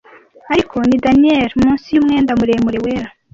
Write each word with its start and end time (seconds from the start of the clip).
ariko 0.53 0.77
ni 0.87 0.97
daniel 1.05 1.49
munsi 1.61 1.87
yumwenda 1.95 2.31
muremure 2.39 2.79
wera 2.85 3.09